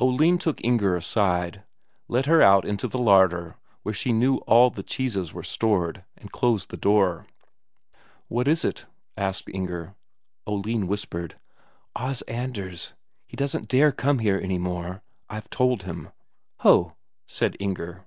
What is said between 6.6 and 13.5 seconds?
the door. "What is it?" asked Inger. Oline whispered: "Os Anders, he